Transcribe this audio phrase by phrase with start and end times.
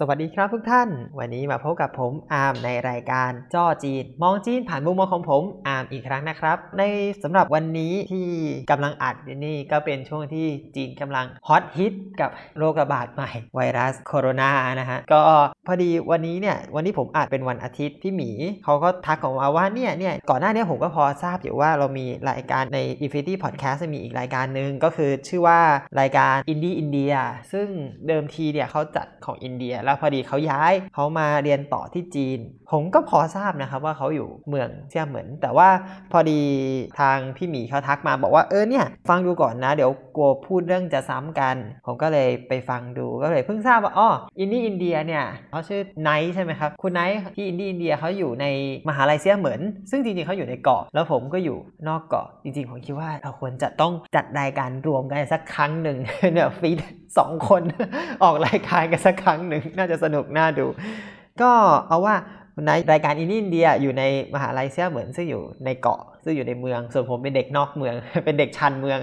[0.00, 0.88] สวัสดีครับทุกท่าน
[1.18, 6.82] วันนี้มาพบกับผมอาร์มในรายการจ้อจีน มองจีนผ่านมุมมองของผมอาร์มอีกครั้งนะครับ ใน
[7.22, 8.26] สำหรับวันนี้ที่
[8.70, 10.46] กำลังอัดนี่ก็เป็นช่วงที่
[10.76, 14.50] จีนกำลังฮอตฮิตกับโรคระบาดใหม่ ไวรัสโคโรนา
[14.80, 15.20] นะฮะก็
[15.66, 18.30] พอดีวันนี้เนี่ยวันนี้ผมอัดเป็นวันอาทิตย์พี่หมี
[18.64, 25.60] เขาก็ทักออกมาว่าเนี่ยเนี่ยก่อนหน้านี้ผมก็พอทราบอยู่ว่าเรามีรายการใน Infinity Podcast มีอีกรายการหนึ่งก็คือชื่อว่า
[26.00, 27.16] รายการ Indie India
[27.52, 27.68] ซึ่ง
[28.08, 32.38] เดิมทีเนี่ยเขาจัดของอินเดียแล้วพอดีเขาย้ายเขามาเรียนต่อที่จีน
[32.72, 35.68] ผมก็พอทราบนะครับว่าเขาอยู่เมืองเซี่ยเหมินแต่ว่า
[36.12, 36.40] พอดี
[37.00, 41.56] ทางพี่หมีเขาทักมาบอกว่าเออเนี่ยฟังดูก่อนนะ เดี๋ยวกลัวพูดเรื่องจะซ้ำกัน
[41.86, 48.46] ผมก็เลยไปฟังดูก็เลยเพิ่งทราบว่าอ๋ออินดี้อินเดียเนี่ยเขาชื่อไนท์ใช่ไหมครับคุณไนท์ที่อินดี้อินเดียเขาอยู่ใน
[48.88, 51.58] มหาลัยเซี่ยเหมินซึ่งจริงๆเขาอยู่ในเกาะ แล้วผมก็อยู่
[51.88, 55.98] นอกเกาะจริงๆผมคิดว่าเราควรจะต้องจัดรายการรวมกันสักครั้งหนึ่ง
[56.32, 56.78] เนี่ยฟีด
[57.18, 57.62] สองคน
[58.22, 60.66] ออกรายการกันสักครั้งหนึ่งน่าจะสนุกน่าดู
[61.40, 61.50] ก็
[61.88, 62.14] เอาว่า
[62.66, 64.02] ในรายการอินเดียอยู่ใน
[64.34, 68.98] มหาลัยเซียเหมือนซึ่งอยู่ในเกาะซึ่งอยู่ในเมือง ส่วนผมเป็นเด็กนอกเมือง เป็นเด็กชันเมือง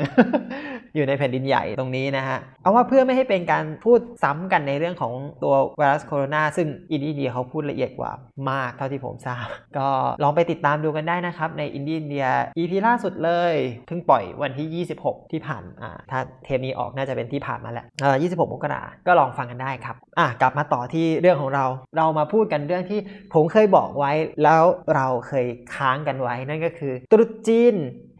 [0.96, 8.12] อยู่ในแผ่นดินใหญ่ตรงนี้นะฮะ เอาว่าเพื่อไม่ให้เป็นการพูดซ้ำกันในเรื่องของตัวไวรัสโคโรนาซึ่งอินเดียเขาพูดละเอียดกว่า
[8.52, 9.46] มากเท่าที่ผมทราบ
[9.78, 9.88] ก็
[10.24, 12.26] ลองไปติดตามดูกันได้นะครับ ในอินเดีย
[12.58, 13.54] EP ล่าสุดเลย
[13.88, 21.66] เพิ่งปล่อยวันที่ 26 ที่ผ่านอ่าถ้าเทปนี้ออกน่าจะเป็นที่ผ่านมาแหละเออ26มกราก็ลองฟังกันได้ครับอะกลับมาต่อที่เรื่องของเรา
[21.98, 23.00] เรามาพูดกันเรื่องที่
[23.34, 24.12] ผมเคยบอกไว้
[24.44, 24.64] แล้ว
[24.96, 27.76] เราเคยค้างกันไว้นั่นก็คือตรุษจีน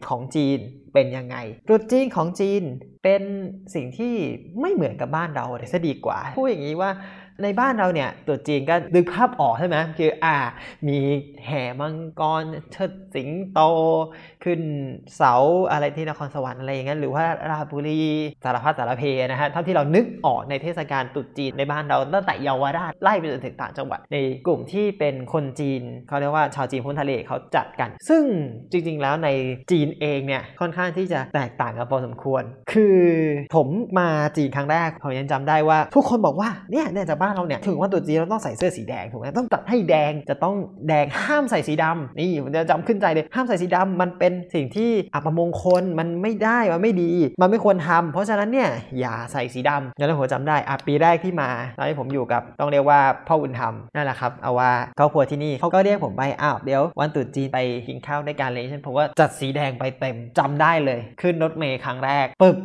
[0.08, 0.58] ของจีน
[0.94, 1.36] เป็นยังไง
[1.68, 2.62] ตรุษจีนของจีน
[3.04, 3.22] เป็น
[3.74, 4.14] สิ่งที่
[4.60, 6.90] ไม่เหมือนกับบ้านเราเลยซะดีกว่า พูดอย่างนี้ว่า
[7.42, 10.36] ในบ้านเราเนี่ยตรุษจีนก็ดึกภาพออกใช่ไหมคืออ่า
[10.88, 10.98] มี
[11.46, 12.42] แห่มังกร
[12.72, 13.60] เชิดสิงโต
[14.44, 14.60] ขึ้น
[15.16, 15.34] เสา
[15.70, 18.02] อะไรที่นครสวรรค์อะไรอย่างเงี้ยหรือว่าราบุรี
[18.44, 28.22] สารพัดสารเพนะฮะเท่าที่เรานึกออกในเทศกาลตรุษจีนในบ้านเราตั้งแต่เยาวราชไล่ไปจนถึงต่างจังหวัด ในกลุ่มที่เป็นคนจีนเขาเรียกว่าชาวจีนพ้นทะเลเขาจัดกัน ซึ่ง
[28.70, 29.28] จริง ๆ แล้วใน
[29.70, 32.42] จีนเองเนี่ยค่อนข้างที่จะแตกต่างกันพอสมควร
[32.72, 33.00] คือ
[33.54, 40.54] ผมมาจีนครั้งแรกผมยังจำได้ว่า ทุกคนบอกว่าเนี่ยเนี่ยจากบ้านเราเนี่ยถึงว่าตรุษจีนเราต้องใส่เสื้อสีแดงถูกไหมต้องตัดให้แดงจะต้อง
[40.88, 47.10] แดงห้ามใส่สีดำนี่ผมจะจำขึ้นใจเลยห้ามใส่สีดำมันเป็นสิ่งที่อัปมงคลมันไม่ได้มันไม่ดี
[47.40, 48.70] มันไม่ควรทำเพราะฉะนั้นเนี่ย
[49.00, 51.48] อย่าใส่สีดำแล้วผมจำได้อะปีแรกที่มา
[51.78, 57.58] ตอนที่ผมอยู่กับต้องเรียกว่าพ่อบุญธรรมนั่นแหละครับเอาว่าครอบครัวที่นี่เขาก็เรียกผมไปอ้าวเดี๋ยววันตรุษจีนไป
[57.88, 62.56] กินข้าวด้วยกันเลยฉันผมว่าจัดสีแดงไปเต็มจำได้เลย ขึ้นรถเมย์ครั้งแรกปึ๊บ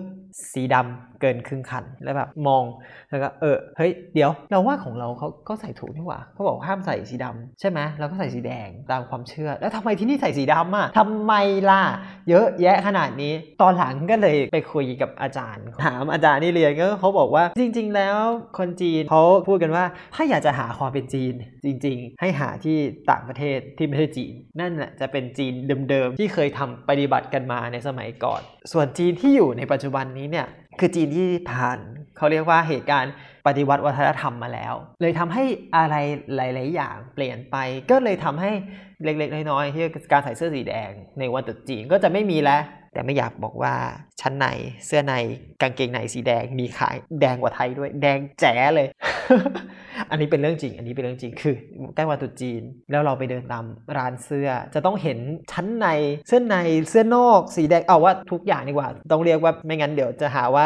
[0.54, 2.64] สีดำ เกินครึ่งคันแล้วแบบมอง
[3.09, 11.34] แล้วก็เออเฮ้ยเดี๋ยวเราว่าของเราเขาก็ใส่ถูกนี่หว่าเขาบอกห้ามใส่สีดำใช่ไหมเราก็ใส่สีแดงตามความเชื่อ แล้วทำไมที่นี่ใส่สีดำอะทำไม
[11.70, 11.84] ล่ะ
[12.30, 18.20] เยอะแยะขนาดนี้ ตอนหลังก็เลยไปคุยกับอาจารย์ ถามอาจารย์นี่เรียนก็เขาบอกว่าจริง ๆ แล้ว
[18.58, 21.34] คนจีนเขาพูดกันว่าถ้าอยากจะหาความเป็นจีน
[21.66, 22.78] จริง ๆ ให้หาที่
[23.12, 25.54] ต่างประเทศที่ไม่ใช่จีน นั่นแหละจะเป็นจีน
[25.90, 30.48] เดิมๆที่เคยทำปฏิบัติกันมาในสมัยก่อน ส่วนจีนที่อยู่ในปัจจุบันนี้เนี่ย
[30.81, 31.80] คือจีนที่ผ่าน
[32.18, 33.14] เขาเรียกว่าเหตุการณ์
[33.47, 35.44] ปฏิวัติวัฒนธรรมมาแล้ว เลยทำให้
[35.78, 35.96] อะไร
[36.36, 37.58] หลาย ๆ อย่างเปลี่ยนไป
[37.92, 38.52] ก็เลยทำให้
[39.03, 42.62] เล็ก ๆ น้อย ๆ ที่การใส่เสื้อสีแดง ในวันตรุษจีนก็จะไม่มีแล้ว
[42.94, 43.74] แต่ไม่อยากบอกว่า
[44.22, 44.46] ชั้นใน
[44.86, 45.14] เสื้อใน
[45.62, 48.88] กางเกงในสีแดงมีขายแดงกว่าไทยด้วย แดงแจ๋เลย
[50.12, 51.56] อันนี้เป็นเรื่องจริง อันนี้เป็นเรื่องจริง คือ
[51.96, 52.62] ใกล้วันตรุษจีน
[52.92, 53.66] แล้วเราไปเดินตาม
[53.98, 55.18] ร้านเสื้อ จะต้องเห็น
[55.52, 55.88] ชั้นใน
[56.28, 56.56] เสื้อใน
[56.90, 60.66] เสื้อนอก สีแดง เอาว่าทุกอย่างดีกว่า ต้องเรียกว่าไม่งั้นเดี๋ยวจะหาว่า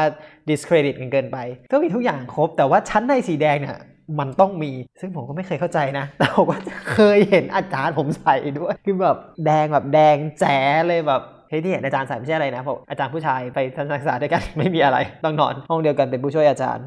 [0.50, 1.38] discredit กันเกินไป
[1.72, 3.78] ก็มีทุกอย่างครบ แต่ว่าชั้นในสีแดงเนี่ย
[4.20, 6.58] มันต้องมี ซึ่งผมก็ไม่เคยเข้าใจนะ แต่ผมก็
[6.94, 10.58] เคยเห็นอาจารย์ผมใส่ด้วย คือแบบแดงแบบแดงแจ๋
[10.88, 11.22] เลยแบบ
[11.56, 16.86] ฮ้ยที่อาจารย์ใส่ไม่ใช่อะไรนะผมอาจารย์ผู้ชายไปทัศนศึกษาด้วยกันไม่มีอะไร ต้องนอนห้องเดียวกันเป็นผู้ช่วยอาจารย์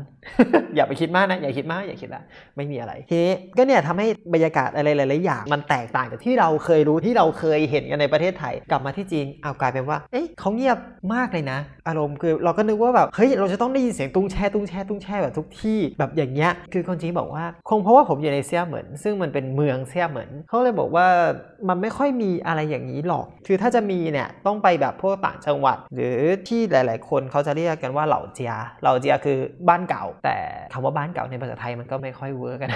[0.75, 2.23] อย่าไปคิดมากนะ อย่าคิดมากอย่าคิดละ
[2.57, 10.79] ไม่มีอะไรทีนี้ก็เนี่ยทำให้บรรยากาศอะไรหลายๆอย่างมันแตกต่างจากที่เราเคยรู้ที่เราเคยเห็นกันในประเทศไทย กลับมาที่จีนเอากลายเป็นว่าเอ๊ะเขาเงียบ
[11.15, 11.59] มากเลยนะ
[11.89, 21.07] อารมณ์คือเราก็นึกว่าแบบเฮ้ยเราจะต้องได้ยินเสียงตุ้งแช่ตุ้งแช่ตุ้งแช่แบบทุกที่แบบอย่างเงี้ยคือคนจีนบอกว่า คงเพราะว่าผมอยู่ในเซี่ยเหมินซึ่งมันเป็นเมืองเซี่ยเหมินเขาเลยบอกว่า
[21.69, 26.19] มันไม่ค่อยมีอะไรอย่างนี้หรอก คือถ้าจะมีเนี่ยต้องไปแบบพวกต่างจังหวัด หรือ
[26.49, 28.53] ที่หลาย ๆ คนเขาจะเรียกกันว่าเหล่าเจีย
[28.83, 29.39] เหล่าเจียคือ
[29.69, 30.37] บ้านเก่า แต่
[30.73, 32.71] คำว่าบ้านเก่าในภาษาไทยมันก็ไม่ค่อย work กัน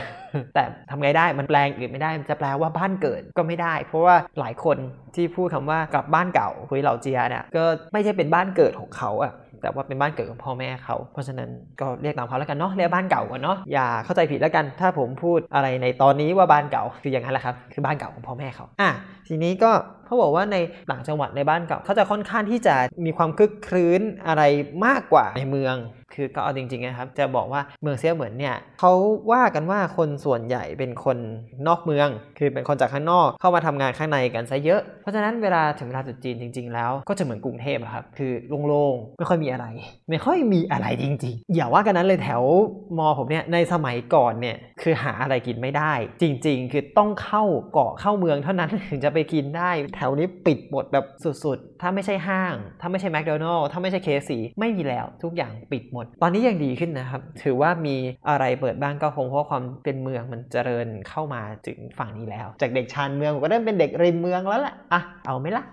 [0.55, 4.77] แต่ทำไงได้มันแปลอย่างอื่นไม่ได้มันจะแปลว่าบ้านเกิดก็ไม่ได้ เพราะว่าหลายคน
[5.15, 9.33] ที่พูดคำว่ากลับบ้านเก่า回老家 เนี่ยก็ไม่ใช่เป็นบ้านเกิดของเขาอะ
[9.63, 11.51] แต่ว่าเป็นบ้านเกิดของพ่อแม่เขา เพราะฉะนั้น
[11.81, 18.91] ก็เรียกตามเขาแล้วกันเนาะเรียกบ้านเก่าก่อนเนาะอย่าเข้าใจผิดแล้วกัน ถ้าผมพูดอะไรในตอนนี้ว่าบ้านเก่าคืออย่างนั้นแหละครับคือบ้านเก่าของพ่อแม่เขาอะ
[19.29, 19.71] ทีนี้ก็
[20.13, 20.57] เขาบอกว่าใน
[20.91, 22.75] ต่างจังหวัดในบ้านเก่าเขาจะค่อนข้างที่จะ
[23.07, 24.43] มีความคึกครื้นอะไร
[24.87, 25.77] มากกว่าในเมือง
[26.15, 28.93] คือก็เอาจริงๆนะครับ จะบอกว่าเมืองเซียเหมือนเนี่ยเขา
[29.33, 31.17] ว่ากันว่าคนส่วนใหญ่เป็นคน
[31.69, 38.33] นอกเมือง คือเป็นคนจากข้างนอกเข้ามาทำงานข้างในกันซะเยอะ เพราะฉะนั้นเวลาถึงเวลาตรุษจีนจริง ๆ แล้ว ก็จะเหมือนกรุงเทพครับ คือ
[38.67, 39.67] โล่งๆไม่ค่อยมีอะไร
[40.11, 42.43] ไม่ค่อยมีอะไรจริง ๆ อย่าว่ากันนั้นเลยแถว
[42.99, 45.93] มอผมเนี่ยในสมัยก่อนเนี่ยคือหาอะไรกินไม่ได้
[46.23, 51.05] จริง ๆ คือต้องเข้าเกาะเข้าเมืองเท่านั้นถึงจะไปกินได้แถถวนี้ปิดหมดแบบ
[51.45, 57.97] สุดๆ ถ้าไม่ใช่ห้าง ถ้าไม่ใช่แมคโดนัลล์ถ้าไม่ใช่เคสีไม่มีแล้วทุกอย่างปิดหมด ตอนนี้ยังดีขึ้นนะครับ ถือว่ามี
[58.29, 65.65] อะไรเปิดบ้างก็คงเพราะความเป็นเมืองมันเจริญเข้ามาถึงฝั่งนี้แล้ว จากเด็กชานเมืองก็เริ่มเป็นเด็กริมเมืองแล้วแหละอะเอาไหมล่ะ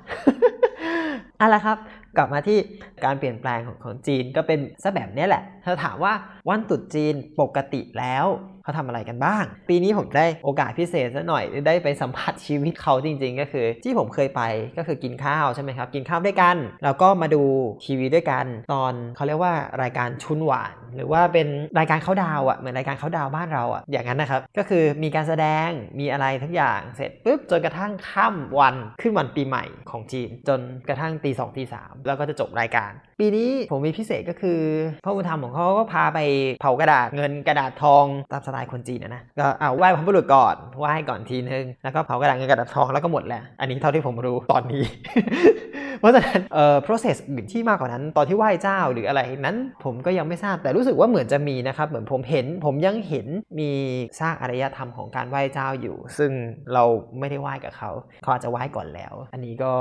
[1.40, 1.78] อะละครับ
[2.18, 2.58] กลับมาที่
[3.06, 6.14] การเปลี่ยนแปลงของของจีนก็เป็นซะแบบนี้แหละถ้าถามว่า
[6.50, 8.26] วันตรุษจีนปกติแล้ว
[8.69, 14.42] เขาทำอะไรกันบ้าง ปีนี้ผมได้โอกาสพิเศษซะหน่อยได้ไปสัมผัสชีวิตเขาจริง ๆ ก็คือ ที่ผมเคยไป
[14.77, 17.44] ก็คือกินข้าวใช่ไหมครับ กินข้าวด้วยกัน แล้วก็มาดู
[17.86, 21.48] ทีวีด้วยกัน ตอนเขาเรียกว่ารายการชุนหวาน หรือว่าเป็น
[21.80, 25.69] รายการเขาดาวอะ่ะเหมือนรายการเขาดาวบ้านเราอะ่ะอย่างนั้นนะครับ ก็คือมีการแสดง
[26.00, 34.60] มีอะไรทุกอย่างเสร็จปุ๊บจนกระทั่งค่ำวันขึ้นวันปีใหม่ของจีน จนกระทั่งตีสองตีสามแล้วก็จะจบรายการ ปีนี้ผมมีพิเศษก็คือ
[35.06, 36.19] พระอุธรรมของเขาก็พาไป
[36.62, 44.83] เผากระดาษเงินกระดาษทองตามสไตล์คนจีนนะนะก็เอาไหว้พระบุรุษก่อนไหว้ก่อนทีนึงแล้วก็เผากระดาษเงินกระดาษทองแล้วก็หมดแหละอันนี้เท่าที่ผมรู้ตอนนี้
[46.00, 53.27] เพราะฉะนั้นเอ่อ process อื่นที่มากกว่านั้น ตอนที่ไหว้เจ้าหรืออะไรนั้น ผมก็ยังไม่ทราบแต่รู้สึกว่าเหมือนจะมีนะครับ เหมือนผมเห็น ผมยังเห็น
[53.60, 53.71] มี
[54.19, 56.31] สร้างอารยธรรมของการไหว้เจ้าอยู่ ซึ่ง
[56.74, 56.83] เรา
[57.19, 57.92] ไม่ได้ไหว้กับเขา
[58.24, 59.74] เขาอาจจะไหว้ก่อนแล้ว อันนี้ก็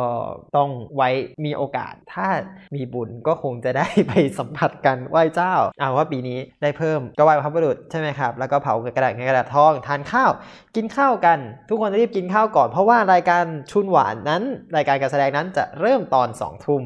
[0.57, 1.09] ต้องไว้
[1.45, 2.27] มีโอกาสถ้า
[2.75, 10.31] มีบุญก็คงจะได้ไปสัมผัสกันไหว้เจ้าเอาว่าปีนี้ได้เพิ่มก็ไหว้พระบุรุษใช่ไหมครับ แล้วก็เผากระดาษเงินกระดาษทองทานข้าว
[10.77, 11.39] กินข้าวกัน
[11.69, 14.43] ทุกคนรีบกินข้าวก่อน เพราะว่ารายการชุนหวานนั้น
[14.77, 16.83] รายการการแสดงนั้นจะเริ่มตอน2องทุ่ม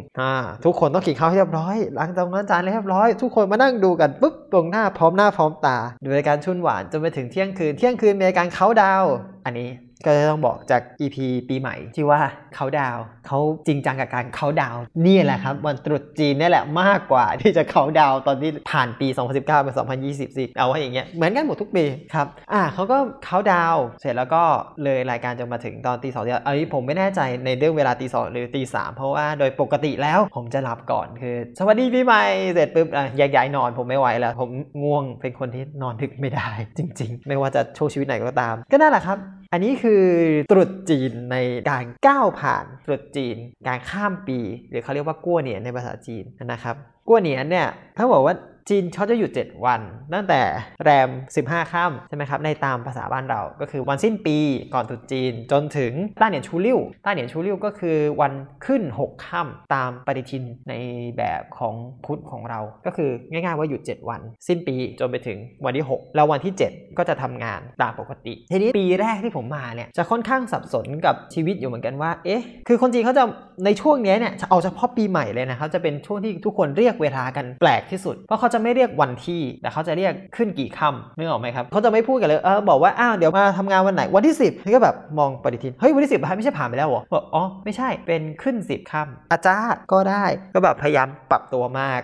[0.65, 9.05] ทุกคนต้องกินข้าวให้เรียบร้อยล้างจานล้างจานเรียบร้อย ทุกคนมานั่งดูกันปุ๊บตรงหน้าพร้อมหน้าพร้อมตา ดูรายการชุนหวานจนไปถึงเที่ยงคืนเที่ยงคืนมีรายการเขาดาว
[9.45, 9.69] อันนี้
[10.05, 11.17] ก็จะต้องบอกจาก EP
[11.49, 12.21] ปีใหม่ที่ว่า
[12.55, 21.85] เขาดาวน์เขาจริงจังกับการเขาดาวน์นี่แหละครับ วันตรุษจีนนี่แหละมากกว่าที่จะเขาดาวน์ตอนที่ผ่านปี 2019เป็น2020สิเอาไว้อย่างเงี้ยเหมือนกันหมดทุกปี
[22.15, 24.43] ครับอ่าเขาก็เขาดาวน์เสร็จแล้วก็
[24.85, 32.23] เลยรายการจนมาถึงตอนตีสองอันนี้ผมไม่แน่ใจในเรื่องเวลาตีสองหรือตีสามเพราะว่าโดยปกติแล้วผมจะหลับก่อนคือ สวัสดีปีใหม่
[32.53, 34.51] เสร็จปุ๊บอะแยกย้ายนอนผมไม่ไหวแล้ว ผม
[34.83, 39.19] ง่วงเป็นคนที่นอนดึกไม่ได้ จริง ๆ ไม่ว่าจะโชว์ชีวิตไหนก็ตาม ก็นั่นแหละครับ
[39.55, 40.03] อันนี้คือ
[40.51, 41.37] ตรุษจีนใน
[41.71, 43.37] การก้าวผ่านตรุษจีน
[43.69, 44.39] การข้ามปี
[44.71, 46.77] หรือเขาเรียกว่ากั้วเหนียนในภาษาจีนนะครับ
[47.09, 48.35] กั้วเหนียนเนี่ยถ้าบอกว่า
[48.69, 49.81] จีนเขาจะหยุด 7 วัน
[50.15, 50.41] ตั้งแต่
[50.85, 51.09] แรม
[51.43, 54.39] 15 ค่ำใช่ไหมครับ ในตามภาษาบ้านเรา ก็คือวันสิ้นปี
[54.75, 58.33] ก่อนตรุษจีน จนถึงต้าเหนียนชูลิ่วต้าเหนียนชูลิ่วก็คือวัน
[58.67, 60.75] ขึ้น 6 ค่ำตามปฏิทินใน
[61.17, 61.75] แบบของ
[62.05, 73.25] พุทธของเรา ก็คือง่ายๆว่าหยุด 7 วัน สิ้นปีจนไปถึงวันที่ 6 แล้ววันที่ 7 ก็จะทำงานตามปกติ ทีนี้ปีแรกที่ผมมาเนี่ยจะค่อนข้างสับสนกับชีวิตอยู่เหมือนกันว่า เอ๊ะ คือคนจีนเขาจะ
[73.65, 92.01] ในช่วงนี้เนี่ยเอาเฉพาะปีใหม่เลยนะครับ จะเป็นช่วงที่ทุกคนเรียกเวลากันแปลกที่สุด เพราะเขาจะไม่เรียกวันที่ แต่เขาจะเรียกขึ้นกี่ค่ำนึกออกไหมครับเขาจะไม่พูดกันเลยเออบอกว่าอ้าวเดี๋ยวมาทำงานวันไหนวันที่ 10นี่ก็แบบมองปฏิทินเฮ้ยวันที่10ไม่ใช่ผ่านไปแล้วเหรอบอกอ๋อไม่ใช่เป็นขึ้น 10ค่ำอาจารย์ก็ได้ก็แบบพยายามปรับตัวมาก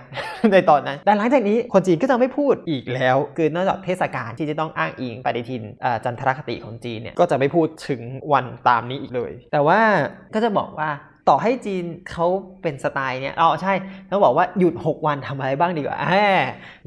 [0.53, 5.63] ในตอนนั้น แต่หลังจากนี้คนจีนก็จะไม่พูดอีกแล้ว คือนอกจากเทศกาลที่จะต้องอ้างอิงปฏิทิน
[6.05, 8.01] จันทรคติของจีนเนี่ยก็จะไม่พูดถึง
[8.33, 9.81] วันตามนี้อีกเลย แต่ว่า
[10.35, 10.91] ก็จะบอกว่า
[11.29, 12.27] ต่อให้จีนเขา
[12.63, 13.75] เป็นสไตล์เนี่ยอ๋อใช่
[14.11, 16.17] ต้องบอกว่าหยุด 6 วันทำอะไรบ้างดีกว่าแหม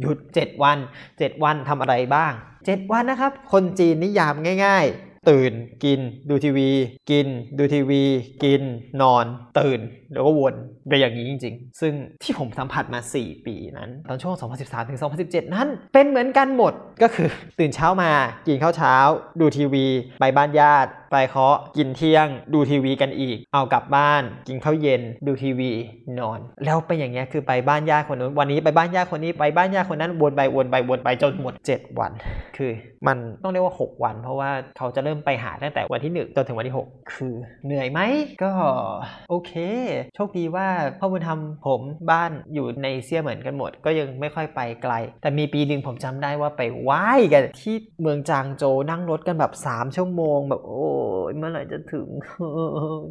[0.02, 0.78] หยุด 7 วัน
[1.10, 2.32] 7 วันทำอะไรบ้าง
[2.62, 4.34] 7 วันนะครับ คนจีนนิยาม
[4.66, 6.70] ง่าย ๆ ตื่นกิน ดูทีวี
[7.12, 8.04] กิน ดูทีวี
[8.44, 8.62] กิน
[9.02, 9.26] นอน
[9.60, 9.80] ตื่น
[10.12, 10.56] แล้วก็วน
[10.88, 16.74] ไปอย่างนี้จริง ๆ ซึ่งที่ผมสัมผัสมา 4 ปีนั้น ตอนช่วง 2013ถึง2017 นั้น เป็นเหมือนกันหมด
[17.04, 17.28] ก็คือ
[17.60, 18.12] ตื่นเช้ามา
[18.48, 18.96] กินข้าวเช้า
[19.40, 19.86] ดูทีวี
[20.20, 25.72] ไปบ้านญาติ ไปเคาะกินเที่ยง ดูทีวีกันอีก เอากลับบ้าน กินข้าวเย็น ดูทีวี
[26.20, 32.12] นอน แล้วเป็นอย่างเงี้ยคือไปบ้านญาติคนนู้นวันนี้ไปบ้านญาติคนนี้ไปบ้านญาติคนนั้นวนไปวนไปวนไปจนหมด 7 วัน
[32.58, 32.72] คือ
[33.08, 37.34] มันต้องเรียกว่า 6 วัน เพราะว่าเขาจะเริ่มไปหาตั้งแต่วันที่ 1 จนถึงวันที่ 6 คือ
[37.66, 38.00] เหนื่อยไหม
[38.44, 38.52] ก็
[39.30, 39.52] โอเค
[40.16, 40.68] โชคดีว่า
[41.00, 50.86] พ่อบุญธรรมผมบ้านอยู่ในเซียเหมือนกันหมด ก็ยังไม่ค่อยไปไกล แต่มีปีหนึ่งผมจำได้ว่าไปไหว้กันที่เมืองจางโจนั่งรถกันแบบ 3 ชั่วโมง แบบโอ้
[51.30, 52.08] ยเมื่อไหร่จะถึง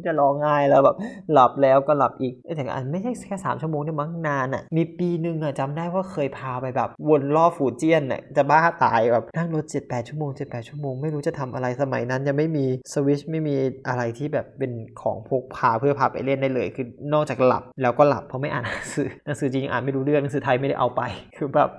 [0.05, 0.95] จะรองไห้แล้วแบบ
[1.31, 13.55] หลับแล้วก็หลับอีกไอ้ถึงอันไม่ใช่แค่สามชั่วโมงเนี่ยมั้งนานอะมีปีหนึ่งอะจำได้ว่าเคยพาไปแบบวนรอบฟูเจียนอะจะบ้าตายแบบนั่งรถเจ็ดแปดชั่วโมงเจ็ดแปดชั่วโมงไม่รู้จะทำอะไรสมัยนั้นยังไม่มีสวิชไม่มี
[13.87, 21.01] อะไรที่แบบเป็นของพกพาเพื่อพาไปเล่นได้เลย คือนอกจากหลับแล้วก็หลับเพราะไม่อ่านหนังสือหนังสือจริงอ่านไม่รู้เรื่องหนังสือไทยไม่ได้เอาไป
[21.37, 21.69] คือแบบ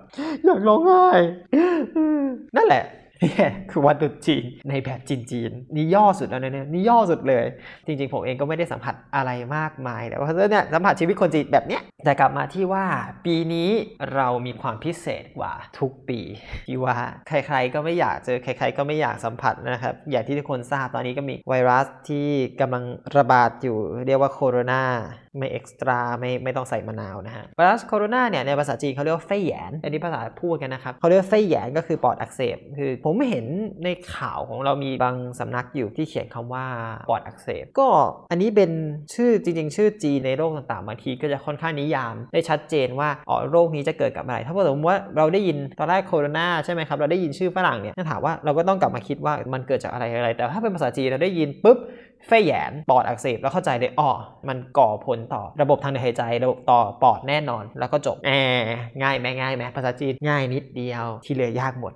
[0.45, 1.05] อยากร้องไห้
[2.57, 2.85] นั่นแหละ
[3.23, 3.33] นี่
[3.71, 7.45] คือวันตรุษจีนในแบบจีนจีนๆนี่ย่อสุดแล้วนะเนี่ยนี่ย่อสุดเลย
[7.87, 12.87] จริงๆ ผมเองก็ไม่ได้สัมผัสอะไรมากมายแต่ว่าเนี่ยสัมผัสชีวิตคนจีนแบบเนี้ยแต่กลับมาที่ว่า
[13.25, 13.71] ปีนี้
[14.14, 16.21] เรามีความพิเศษกว่าทุกปี
[16.67, 16.97] ที่ว่า
[17.29, 22.29] ใครๆก็ไม่อยากเจอใครๆก็ไม่อยากสัมผัสนะครับอย่างที่ทุกคนทราบตอนนี้ก็มีไวรัสที่
[22.61, 22.85] กำลัง
[23.17, 23.76] ระบาดอยู่
[24.07, 24.83] เรียกว่าโคโรนา
[25.39, 33.47] ไม่เอ็กซ์ตร้าไม่ไม่ต้องใส่มะนาวนะฮะไวรัสโคโรนาเนี่ยในภาษาจีนเขาเรียกว่าเฟยแหยนอันนี้ภาษาพูดกันนะครับเขาเรียกว่าเฟยแหยนก็คือปอดอักเสบ คือผมเห็น
[33.85, 36.67] ในข่าวของเรามีบางสำนักอยู่ที่เขียนคำว่า
[37.11, 37.89] ปอดอักเสบ ก็
[38.31, 38.71] อันนี้เป็น
[39.15, 51.79] ชื่อจริง ๆ ชื่อจีนในโรคต่างๆบางทีก็จะค่อนข้างนิยามได้ชัดเจนว่าอ๋อโรคนี้จะเกิดกับอะไร ถ้าสมมติว่าเราได้ยินตอนแรกโคโรนาใช่ไหมครับเราได้ยินชื่อฝรั่งเนี่ยถ้าถามว่าเราก็ต้องกลับมาคิดว่ามันเกิดจากอะไรอะไร แต่ถ้าเป็นภาษาจีนเราได้ยินปุ๊บ
[52.26, 54.11] เฟยแยนปอดอักเสบแล้วเข้าใจเลยอ๋อ
[54.49, 58.31] มันก่อผลต่อระบบทางเดินหายใจ ระบบต่อปอดแน่นอน แล้วก็จบแอ
[59.02, 61.93] ง่ายไหมง่ายไหมภาษาจีนง่ายนิดเดียวที่เหลือยากหมด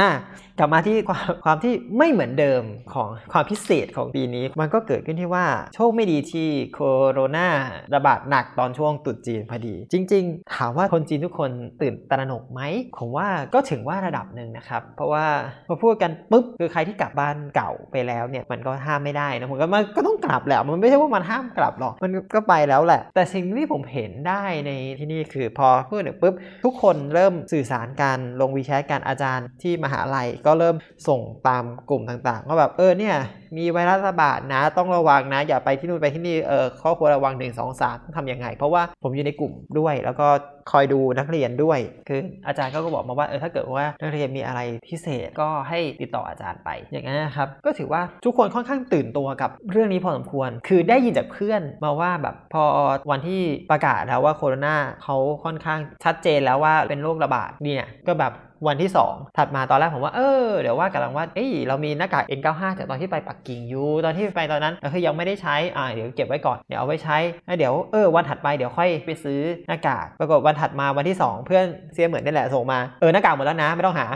[0.00, 0.10] อะ
[0.58, 2.62] กลับมาที่ความความที่ไม่เหมือนเดิม
[2.94, 6.78] ของความพิเศษของปีนี้ มันก็เกิดขึ้นที่ว่าโชคไม่ดีที่โค
[7.10, 7.48] โรนา
[7.94, 11.50] ระบาดหนักตอนช่วงตรุษจีนพอดี จริง ๆ ถามว่าคนจีนทุกคน
[11.82, 12.60] ตื่นตระหนกไหม
[12.98, 15.24] ผมว่าก็ถึงว่าระดับหนึ่งนะครับ เพราะว่า
[15.68, 30.76] พอพูดกันปุ๊บคือใครที่กลับบ้านเก่าไปแล้วเนี่ยมันก็ห้ามไม่ได้นะผมก็มันก็ต้องกลับแหละมันไม่ใช่ว่ามันห้ามกลับหรอกมันก็ไปแล้วแหละ แต่สิ่งที่ผมเห็นได้ในที่นี่คือพอพูดเนี่ยปุ๊บทุกคนเริ่มสื่อสารกันลงวีแชทกันอาจารย์ที่มหาลัยก็เริ่ม
[31.08, 33.14] ส่งตามกลุ่มต่างๆว่าแบบเออเนี่ย
[33.56, 40.28] มีไวรัสระบาดนะ ต้องระวังนะ อย่าไปที่นู่นไปที่นี่เออข้อควรระวัง1 2 3ต้องทำยังไง เพราะว่าผมอยู่ในกลุ่มด้วยแล้วก็
[40.70, 52.62] คอยดูนักเรียนด้วย คืออาจารย์ก็บอกมาว่าเออถ้าเกิดว่านักเรียนมีอะไรพิเศษก็ให้ติดต่ออาจารย์ไปอย่างนั้นนะครับก็ถือว่าทุกคนค่อนข้างตื่นตัวกับเรื่องนี้พอสมควร คือได้ยินจากเพื่อนมาว่าแบบพอ
[53.10, 58.34] วันที่ประกาศแล้วว่าโคโรนาเขาค่อนข้างชัดเจนแล้วว่าเป็นโรคระบาดเนี่ยก็แบบ
[58.68, 74.06] วันที่ 2 ถัดมาตอนแรกผมว่าเออเดี๋ยวว่ากำลังว่าเอ้ยเรามีหน้ากาก N95 จากตอนที่ไปปักกิ่งอยู่ตอนที่ไปตอนนั้นคือยังไม่ได้ใช้อ่าเดี๋ยวเก็บไว้ก่อนเดี๋ยวเอาไว้ใช้แล้วเดี๋ยวเออวันถัดไปเดี๋ยวค่อยไปซื้อหน้ากากปรากฏวันถัดมาวันที่ 2 เพื่อนเสียเหมือนนี่แหละส่งมาเออหน้ากากหมดแล้วนะไม่ต้องหา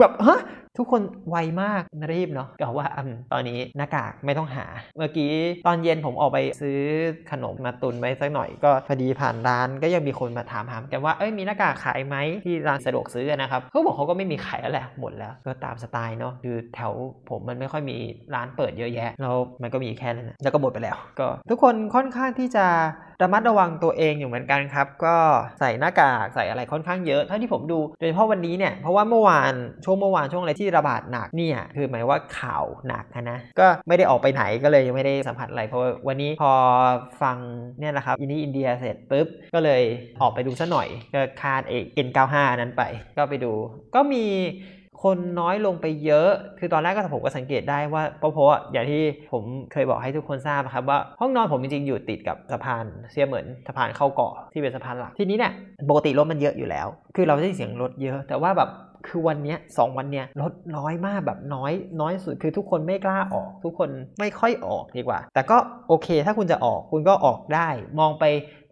[0.00, 0.40] แบบฮะ
[0.78, 2.98] ทุกคนไวมากรีบเนาะก็ว่าอ
[3.32, 4.66] ตอนนี้หน้ากากไม่ต้องหา
[4.96, 5.32] เมื่อกี้
[5.66, 6.80] ตอนเย็นผมออกไปซื้อ
[7.30, 16.92] ขนมมาตุนไว้สักหน่อยก็พอดีผ่านร้านก็ยังมีคนมาถามหามกันว่าเอ้ยมีหน้ากากขายไหมที่ร้านสะดวกซื้อนะครับเขาบอกเขาก็ไม่มีขายแล้วแหละหมดแล้วก็ตามสไตล์เนาะคือแถว
[17.30, 17.96] ผมมันไม่ค่อยมี
[18.34, 22.66] ร้านเปิดเยอะแยะแล้วมันก็มีแค่นั้นนะแล้วก็หมดไปแล้ว ก็ ทุกคนค่อนข้างที่จะ
[23.22, 25.16] ระมัดระวังตัวเองอยู่เหมือนกันครับ ก็
[25.60, 29.52] ใส่หน้ากากใส่อะไรค่อนข้างเยอะเท่าที่ผมดูโดยเฉพาะวันนี้เนี่ยเพราะว่าเมื่อวาน
[29.84, 36.52] ช่วงเมื่อวานช่วงอะไรที่ระบาดหนักเนี่ยคือหมายว่าข่าวหนักนะก็ไม่ได้ออกไปไหนก็เลยยังไม่ได้สัมผัสอะไรเพราะว่าวันนี้พอ
[37.22, 37.36] ฟัง
[37.80, 39.82] เนี่ยแหละครับอินดี้อินเดียเสร็จปุ๊บก็เลย
[40.22, 42.82] ออกไปดูซะหน่อยก็คาดเอก N95 นั้นไป
[43.16, 43.52] ก็ไปดู
[43.94, 44.24] ก็มี
[45.08, 49.02] คนน้อยลงไปเยอะ คือตอนแรกก็ผมก็สังเกตได้ว่าเพราะเพราะอย่างที่
[49.32, 49.42] ผม
[49.72, 55.52] เคยบอกให้ทุกคนทราบครับว่าห้องนอนผมจริงๆอยู่ติดกับสะพานเสียเหมือนสะพานเข้าเกาะที่เป็นสะพานหลัก ทีนี้เนี่ย
[55.90, 58.70] ปกติรถมันเยอะอยู่แล้ว คือเราได้ยินเสียงรถเยอะ แต่ว่าแบบ
[59.14, 65.56] คือวันเนี้ยสองวันเนี้ยรถน้อยมากแบบน้อย น้อยสุดคือทุกคนไม่กล้าออก ทุกคนไม่ค่อยออกดีกว่า แต่ก็
[65.88, 67.68] โอเค ถ้าคุณจะออกคุณก็ออกได้
[67.98, 68.24] มองไป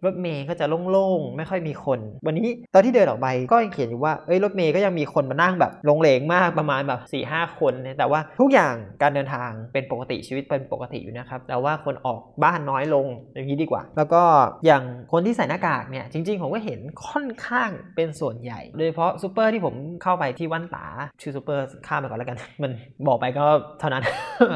[0.05, 14.23] รถเมย์ก็จะโล่งๆ ไม่ค่อยมีคน วันนี้ตอนที่เดินออกไปก็ยังเห็นอยู่ว่าเอ้ยรถเมล์ก็ยังมีคนมานั่งแบบโหลงเหลงมากประมาณแบบสี่ห้าคนเนี่ยแต่ว่าทุกอย่างการเดินทางเป็นปกติชีวิตเป็นปกติอยู่นะครับแต่ว่าคนออกบ้านน้อยลงอย่างนี้ดีกว่า แล้วก็
[14.67, 14.83] อย่าง
[15.13, 20.87] คนที่ใส่หน้ากากเนี่ยจริง ๆ ผมก็เห็นค่อนข้างเป็นส่วนใหญ่ โดยเฉพาะซูเปอร์ที่ผมเข้าไปที่ว่านต๋า
[21.21, 22.71] ชื่อซูเปอร์ข้ามไปก่อนแล้วกัน มัน
[23.09, 23.45] บอกไปก็
[23.81, 24.03] เท่านั้น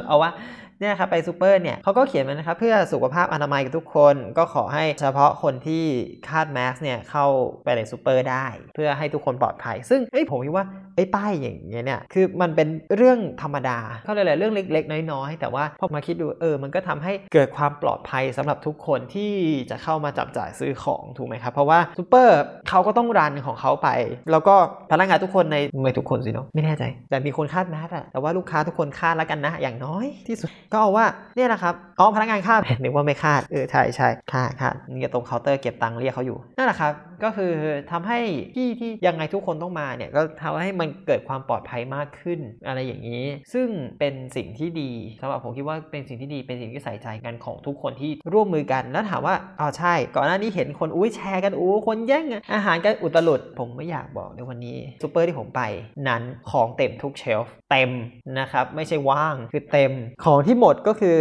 [0.06, 0.30] เอาว่า
[0.80, 5.84] เนี่ยครับไปซูเปอร์เนี่ยเขาก็เขียนมานะครับเพื่อสุขภาพอนามัยกับทุกคนก็ขอให้เฉพาะคนที่
[6.28, 7.26] คาดแมสเนี่ยเข้า
[7.64, 10.66] ไปในซูเปอร์ได้ เพื่อให้ทุกคนปลอดภัย ซึ่งเอ้ยผมคิดว่า
[10.96, 19.32] ไอ้ป้ายอย่างเงี้ยเนี่ยคือมันเป็นเรื่องธรรมดาเขาเลยแหละเรื่องเล็ก ๆ น้อยๆแต่ว่าพอมาคิดดูเออมันก็ทำให้เกิดความปลอดภัยสำหรับทุกคนที่
[19.70, 23.88] จะเข้ามาจับจ่ายซื้อของถูกไหมครับเพราะว่าซูเปอร์เขาก็ต้อง run ของเขาไป
[24.30, 24.54] แล้วก็
[24.90, 31.06] พนักงานทุกคนในไม่ทุกคนสิเนาะไม่แน่ใจ แต่มีคนคาดแมสอะแต่ว่าลูกค้าทุกคนคาดแล้วกันนะ อย่างน้อยที่สุดก็เอาว่า
[31.36, 36.92] เนี่ยนะครับอ๋อพนักงานคาดนึกว่าไม่คาดเออใช่ใช่คาดคาดเนี่ยตรงเคาน์เตอร์เก็บตังค์เรียกเขาอยู่นั่นแหละครับ
[37.24, 37.52] ก็คือ
[37.90, 38.18] ทำให้
[38.54, 43.68] ที่ที่ยังไงทุกคนต้องมาเนี่ยก็ทำให้มันเกิดความปลอดภัยมากขึ้นอะไรอย่างนี้ ซึ่ง
[43.98, 55.62] เป็นสิ่งที่ดีสำหรับผมคิดว่าเป็นสิ่งที่ดีเป็นสิ่งที่ใส่ใจกันของทุกคนที่ร่วมมือกันแล้วถามว่าอ๋อใช่ ก่อนหน้านี้เห็นคนอุ้ยแชร์กันอู้คนแย่งอาหารกันอุตลุด ผมไม่อยากบอกในวันนี้ซูเปอร์ที่ผมไป
[56.08, 57.90] นั้นของเต็มทุก shelf เต็ม
[58.38, 59.92] นะครับไม่ใช่ว่างคือเต็ม
[60.24, 61.16] ของที่หมดก็คือ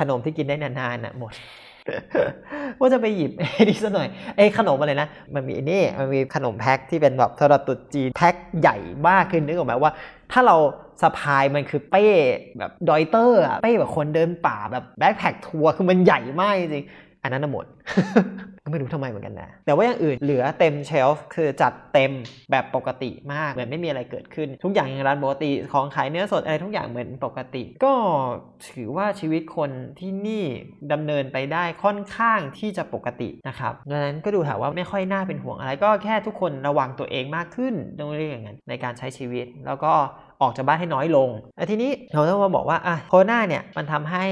[0.00, 1.32] ขนมที่กินได้นานๆน่ะหมด
[2.78, 8.76] ว่าจะไปหยิบไอ้นี่ซะหน่อยไอ้ขนมอะไรนะ มันมีนี่มันมีขนมแพ็คที่เป็นแบบสำหรับตรุษจีนแพ็คใหญ่
[9.08, 9.92] มากขึ้นนึกออกไหมว่า
[10.32, 10.56] ถ้าเรา
[11.02, 12.06] สะพายมันคือเป้
[12.58, 16.84] แบบ Deuter อะเป้แบบคนเดินป่าแบบ backpack tour คือมันใหญ่มากจริง
[17.22, 17.64] อันนั้นหมด
[18.66, 22.12] ก็ไม่รู้ทำไมเหมือนกันนะ แต่ว่าอย่างอื่นเหลือเต็ม shelf คือจัดเต็ม
[22.50, 27.94] แบบปกติมากเหมือนไม่มีอะไรเกิดขึ้น ทุกอย่างอย่างร้านปกติของขายเนื้อสดอะไรทุกอย่างเหมือนปกติ ก็
[28.70, 30.44] ถือว่าชีวิตคนที่นี่
[30.92, 39.92] ดำเนินไปได้ค่อนข้างที่จะปกตินะครับดังนั้นก็ดูถามว่าไม่ค่อยน่าเป็นห่วงอะไร ก็แค่ทุกคนระวังตัวเองมากขึ้นต้องเรียกอย่างนั้นในการใช้ชีวิตแล้วก็
[40.42, 44.24] ออกจากบ้านให้น้อยลงแต่ทีนี้เราต้องมาบอกว่าอะโควิดเนี่ยมันทำให้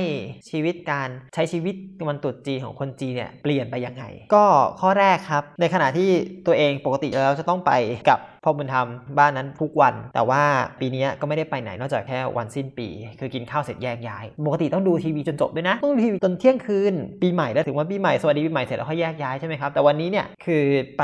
[0.51, 1.75] ชีวิตการใช้ชีวิต
[2.09, 4.45] วันตรุษจีนของคนจีนเนี่ยเปลี่ยนไปยังไง ก็
[4.81, 6.11] ข้อแรกครับ ในขณะที่
[6.47, 7.73] ตัวเองปกติแล้วจะต้องไป
[8.09, 10.43] กับ พ่อบุญธรรมบ้านนั้นทุกวัน แต่ว่า
[10.81, 12.89] ปีนี้ก็ไม่ได้ไปไหนนอกจากแค่วันสิ้นปี
[13.21, 20.65] คือกินข้าวเสร็จแยกย้าย ปกติต้องดูทีวีจนจบด้วยนะ ต้องดูทีวีจนเที่ยงคืน ปีใหม่แล้วถึงว่าปีใหม่สวัสดีปีใหม่เสร็จแล้วค่อยแยกย้ายใช่ไหมครับ แต่วันนี้เนี่ยคือ
[20.99, 21.03] ไป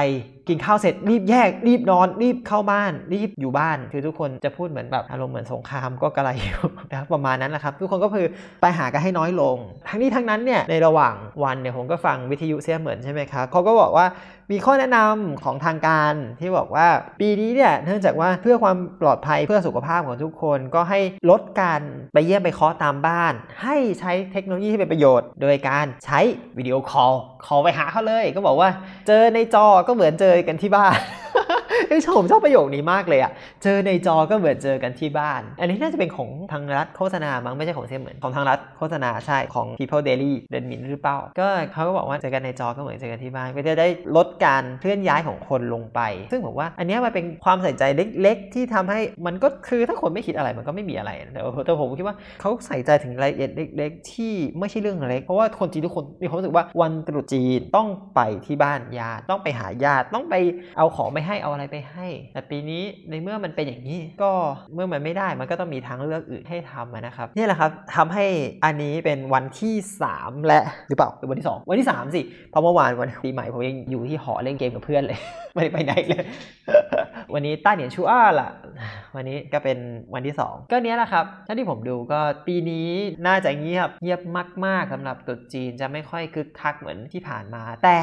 [0.49, 6.61] กินข้าวเสร็จรีบแยกรีบนอน รีบเข้าบ้าน รีบอยู่บ้าน คือทุกคนจะพูดเหมือนแบบอารมณ์เหมือนสงครามก็กระไรอยู่
[6.93, 8.27] นะประมาณนั้นแหละครับทุกคนก็คือ
[8.61, 9.57] ไปหากันให้น้อยลง
[9.89, 14.07] ทั้งนี้ทั้งนั้นเนี่ยในระหว่างวันเนี่ยผมก็ฟังวิทยุเสียเหมือนใช่ไหมครับเขาก็บอกว่า
[14.53, 16.89] มีข้อแนะนำของทางการที่บอกว่า
[17.21, 21.81] ปีนี้เนี่ยเนื่องจากว่าเพื่อความปลอดภัยเพื่อสุขภาพของทุกคนก็ให้ลดการ
[22.15, 26.21] ไปเยี่ยมไปเคาะตามบ้าน ให้ใช้เทคโนโลยีที่เป็นประโยชน์ โดยการใช้
[26.59, 27.15] วิดีโอคอล
[27.47, 28.71] คอลไปหาเขาเลย ก็บอกว่า
[29.07, 30.97] เจอในจอก็เหมือนเจอกันที่บ้าน
[31.89, 46.01] เอ้ยผมชอบประโยคนี้มากเลยอะเจอในจอก็เหมือนเจอกันที่บ้าน อันนี้น่าจะเป็นของทางรัฐโฆษณามั้งไม่ใช่ของเซียเหมือนของทางรัฐโฆษณาใช่ของ People Daily เดนมินหรือเปล่า ก็เขาก็บอกว่าเจอกันในจอก็เหมือนเจอกันที่บ้านก็จะได้ลดการเคลื่อนย้ายของคนลงไป
[46.31, 47.85] ซึ่งผมว่าอันนี้มันเป็นความใส่ใจ
[48.23, 60.35] เล็ก ๆ ที่ทำให้มันก็คือถ้าคนไม่คิดอะไรมันก็ไม่มีอะไรแต่แต่ผมคิดว่าเขาใส่ใจถึงรายละเอียดเล็ก ๆ ที่ไม่ใช่เรื่องเล็กเพราะว่าคนจีนทุกคนมีความรู้สึกว่าวันตรุษจีนต้องไปที่บ้านญาติต้องไปหาญาติต้องไป
[60.79, 64.31] เอาของไปให้เอาอะไรไปให้ แต่ปีนี้ในเมื่อมันเป็นอย่างนี้ ก็
[64.75, 68.25] เมื่อมันไม่ได้มันก็ต้องมีทางเลือกอื่นให้ทำนะครับนี่แหละครับทำให้
[68.65, 69.75] อันนี้เป็นวันที่
[70.11, 72.21] 3 และหรือเปล่าหรือวันที่ 2 วันที่ 3 สิ
[72.51, 75.19] เพราะเมื่อวานวันปีใหม่ผมยังอยู่ที่หอเล่นเกมกับเพื่อนเลย
[75.55, 76.25] ไม่ได้ไปไหนเลย
[77.35, 78.49] วันนี้ต้าเหนียนชูอ้าล่ะ
[79.17, 79.79] วันนี้ก็เป็น
[80.15, 82.89] วันที่ 2 ก็เนี้ยแหละครับท่าที่ผมดูก็ปีนี้
[83.27, 84.21] น่าจะเงียบเงียบ
[84.67, 87.99] มาก ๆสำหรับตรุษจีนจะไม่ค่อยคึกคักเหมือนที่ผ่านมา แต่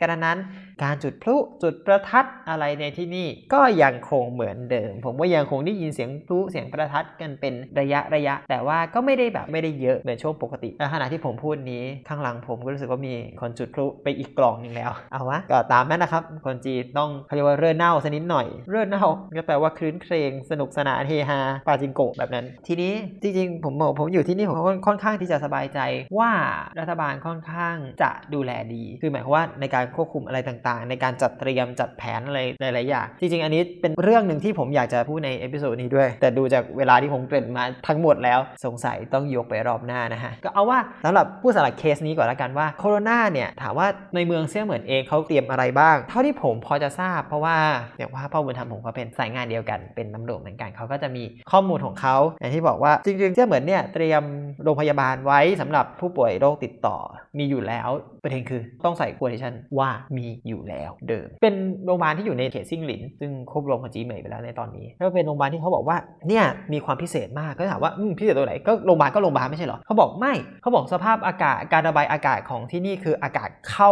[0.00, 0.38] กระนั้น
[0.82, 25.80] การจุดพลุจุดประทัดอะไรในที่นี่ ก็ยังคงเหมือนเดิม ผมว่ายังคงได้ยินเสียงพลุเสียงประทัดกันเป็นระยะระยะ แต่ว่าก็ไม่ได้แบบไม่ได้เยอะเหมือนช่วงปกติขณะที่ผมพูดนี้ข้างหลังผมก็รู้สึกว่ามีคนจุดพลุไปอีกกล่องหนึ่งแล้วเอาวะก็ตามนั้นนะครับ คนจีนต้องเขาเรียกว่าเรื่อเน่าสนิดหน่อย เรื่อเน่าก็แปลว่าคลื้นเครงสนุกสนานเฮฮาปาจิงโกะแบบนั้น ทีนี้จริงๆผมบอกผมอยู่ที่นี่ผมค่อนข้างที่จะสบายใจ
[26.18, 26.30] ว่า
[26.78, 47.56] รัฐบาลค่อนข้างจะดูแลดี คือหมายความว่าในการควบคุมอะไรต่างๆ ในการจัดเตรียมจัดแผนอะไรหลายๆอย่างจริงๆ อันนี้เป็นเรื่องหนึ่งที่ผมอยากจะพูดใน episode นี้ด้วย แต่ดูจากเวลาที่ผมเกริ่นมาทั้งหมดแล้วสงสัยต้องยกไปรอบหน้านะฮะก็เอาว่าสำหรับผู้สลักเคสนี้ก่อนละกันว่าโคโรนาเนี่ยถามว่าในเมืองเซี่ยเหมินเองเขาเตรียมอะไรบ้าง เท่าที่ผมพอจะทราบ เพราะว่า
[47.98, 54.22] อย่างว่าพ่อบุญธรรมผมก็เป็นสายงานเดียวกันเป็นตำรวจเหมือนกันเขาก็จะมีข้อมูลของเขาอย่างที่บอกว่าจริงๆเซี่ยเหมือนเนี่ยเตรียม
[54.64, 56.96] โรงพยาบาลไว้สำหรับผู้ป่วยโรคติดต่อ
[57.38, 57.88] มีอยู่แล้ว
[58.22, 65.96] ประเด็นคือต้องใส่ควอดิชันว่ามีอยู่แล้วเดิม เป็นโรงพยาบาลที่อยู่ในเขตซิ่งหลิน ซึ่งครบรวมกับจีเหมยไปแล้วในตอนนี้แล้วเป็นโรงพยาบาลที่เขาบอกว่า
[66.28, 73.90] เนี่ยมีความพิเศษมากก็ถามว่าพิเศษตรงไหนก็โรงพยาบาลก็โรงพยาบาลไม่ใช่เหรอเขาบอกไม่เขาบอกสภาพอากาศการระบายอากาศของที่นี่คืออากาศเข้า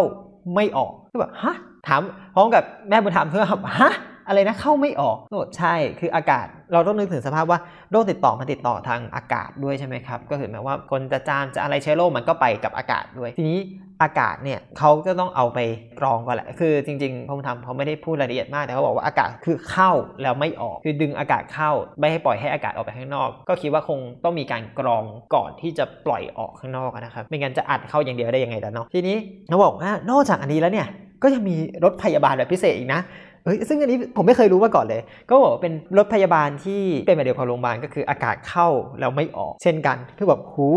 [0.55, 1.57] ไม่ออกก็แบบฮะ
[1.89, 2.01] ถาม
[2.35, 3.93] พร้อมกับแม่บุญธรรมเพื่อแบบฮะ
[4.29, 5.17] อะไรนะเข้าไม่ออก
[5.59, 7.59] ใช่คืออากาศ เราต้องนึกถึงสภาพว่า
[7.91, 13.59] โรคติดต่อมันติดต่อทางอากาศด้วยใช่ไหมครับ ก็คือหมายว่าคนจะจามจะอะไรเชื้อโรคมันก็ไปกับอากาศด้วย ทีนี้
[14.03, 15.59] อากาศเนี่ยเขาก็ต้องเอาไป
[16.01, 19.91] กรองก่อนแหละคือจริงๆพงทำเขาไม่ได้พูดรายละเอียดมากแต่เขาบอกว่าอากาศคือเข้า
[20.23, 29.17] แล้วไม่ออกคือดึงอากาศเข้าไม่ให้ปล่อยให้อากาศออกไปข้างนอก ก็คิดว่าคงต้องมีการกรองก่อนที่จะปล่อยออกข้างนอกนะครับไม่งั้นจะอัดเข้าอย่างเดียวได้ยังไงล่ะเนาะทีนี้
[29.49, 30.89] เขาบอกว่านอกจากอันนี้แล้วเนี่ย
[31.23, 33.01] ก็ยังมีรถพยาบาลแบบพิเศษอีกนะ
[33.47, 38.69] เอ้ยซึ่งอันนี้ผมไม่เคยรู้มาก่อนเลย ก็บอกว่าเป็นรถพยาบาลที่เป็นแบบเดียวกับโรงพยาบาลก็คืออากาศเข้า
[39.01, 40.69] แล้วไม่ออก เช่นกันคือแบบหู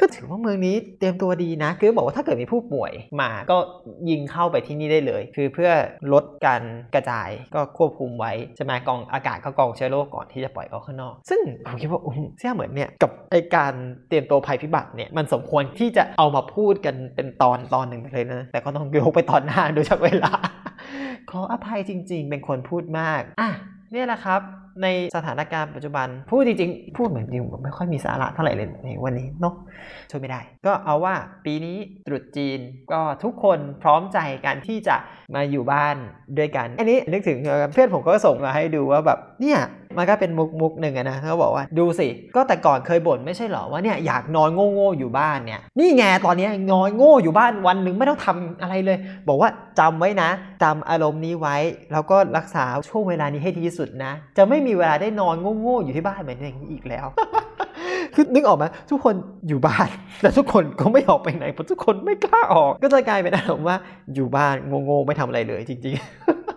[0.00, 3.56] ก็ถือว่าเมืองนี้เตรียมตัวดีนะ คือบอกว่าถ้าเกิดมีผู้ป่วยมาก็
[4.10, 5.70] ยิงเข้าไปที่นี่ได้เลย คือเพื่อ
[6.12, 6.62] ลดการ
[6.94, 13.74] กระจายก็ควบคุมไว้ใช่ไหมกองอากาศก็กองเชื้อโรคก่อนที่จะปล่อยออกข้างนอก ซึ่งผมคิดว่าอุ้มเสี่ยเหมือนเนี่ยกับไอการ
[14.08, 20.32] เตรียมตัวภัยพิบัติเนี่ยมันสมควรที่จะเอามาพูดกันเป็นตอนตอนหนึ่งไปเลยนะแต่ก็ต้องยกไปตอนหน้าดูจากเวลา
[21.30, 23.50] ขออภัยจริง ๆ เป็นคนพูดมาก อะ
[23.92, 24.40] เนี่ยแหละครับ
[24.82, 29.54] ในสถานการณ์ปัจจุบัน พูดจริง ๆ พูดเหมือนจริงผมไม่ค่อยมีสาระเท่าไหร่เลยในวันนี้เนาะ
[30.10, 31.14] ช่วยไม่ได้ ก็เอาว่า
[31.44, 32.58] ปีนี้ตรุษจีน
[32.92, 34.96] ก็ทุกคนพร้อมใจกันที่จะ
[35.34, 35.96] มาอยู่บ้าน
[36.38, 37.38] ด้วยกัน อันนี้นึกถึง
[37.74, 39.60] เพื่อนผมก็ส่งมาให้ดูว่าแบบเนี่ย
[39.98, 50.30] มันก็เป็นมุกมุกหนึ่งนะเขาบอกว่าดูสิ ก็แต่ก่อนเคยบ่นไม่ใช่หรอว่าเนี่ยอยากนอนโง่ๆอยู่บ้านเนี่ยนี่ไงตอนนี้นอนโง่อยู่บ้านวันหนึ่งไม่ต้องทำอะไรเลย บอกว่าจำไว้นะ
[50.62, 51.56] จำอารมณ์นี้ไว้
[51.92, 57.06] แล้วก็รักษาช่วงเวลานี้ให้ดีที่สุดนะ จะไม่มีเวลาได้นอนโง่ๆอยู่ที่บ้านเหมือนอย่างนี้อีกแล้ว
[58.14, 59.14] คือนึกออกไหมทุกคน
[59.48, 59.88] อยู่บ้าน
[60.22, 63.76] แต่ทุกคนก็ไม่ออกไปไหนเพราะทุกคนไม่กล้าออก ก็จะกลายเป็นอารมณ์ว่า
[64.14, 66.47] อยู่บ้านโง่ๆไม่ทำอะไรเลยจริง ๆ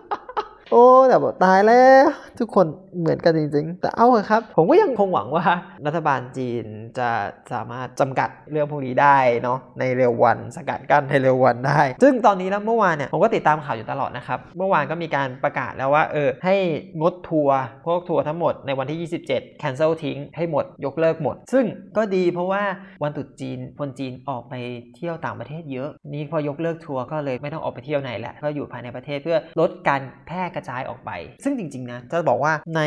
[0.72, 2.06] โอ้แต่บอกตายแล้ว
[2.38, 2.66] ทุกคน
[3.00, 5.44] เหมือนกันจริงๆ แต่เอาเถอะครับ ผมก็ยังคงหวังว่า
[5.86, 6.64] รัฐบาลจีน
[6.98, 7.10] จะ
[7.52, 16.56] สามารถจำกัดเรื่องพวกนี้ได้เนาะในเร็ววันสกัดกั้นในเร็ววันได้ ซึ่งตอนนี้แล้วเมื่อวานเนี่ยผมก็ติดตามข่าวอยู่ตลอดนะครับ เมื่อวานก็มีการประกาศแล้วว่าเออให้
[17.00, 21.64] งดทัวร์พวกทัวร์ทั้งหมดในวันที่ 27 cancel ทิ้งให้หมดยกเลิกหมด ซึ่ง
[21.96, 22.62] ก็ดีเพราะว่า
[23.02, 24.54] วันตรุษจีนคนจีนออกไป
[24.96, 31.10] เที่ยวต่างประเทศเยอะ นี่พอยกเลิกทัวร์ก็เลยไม่ต้องออกไปเที่ยวไหนแหละก็อยู่ภายในประเทศเพื่อลดการแพร่กระจายออกไป
[31.44, 32.82] ซึ่งจริง ๆ นะ จะบอกว่าใน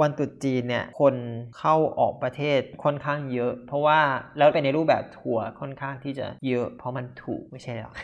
[0.00, 1.14] วันตรุษจีนเนี่ย คน
[1.58, 3.98] เข้าออกประเทศค่อนข้างเยอะ เพราะว่า
[4.38, 7.94] แล้วเป็นในรูปแบบทัวร์ค่อนข้างที่จะเยอะ เพราะมันถูกไม่ใช่หรอก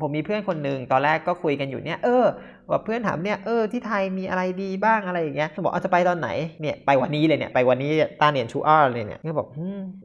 [0.00, 2.24] ผมมีเพื่อนคนหนึ่งตอนแรกก็คุยกันอยู่เนี่ย เออ
[2.70, 6.28] ว่าเพื่อนถามเนี่ยเออที่ไทยมีอะไรดีบ้างอะไรอย่างเงี้ยบอกเอาจะไปตอนไหน
[6.60, 9.48] เนี่ยไปวันนี้เลยเนี่ยไปวันนี้ตาเนียนชูอ้าเลยเนี่ยก็บอก